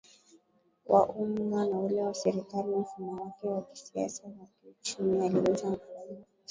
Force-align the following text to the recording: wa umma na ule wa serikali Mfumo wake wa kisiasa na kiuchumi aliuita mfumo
wa 0.91 1.01
umma 1.23 1.59
na 1.69 1.77
ule 1.79 2.01
wa 2.03 2.13
serikali 2.13 2.75
Mfumo 2.75 3.21
wake 3.23 3.47
wa 3.47 3.61
kisiasa 3.61 4.27
na 4.27 4.45
kiuchumi 4.45 5.25
aliuita 5.25 5.69
mfumo 5.69 6.25